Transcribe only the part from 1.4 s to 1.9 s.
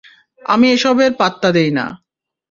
দেইনা।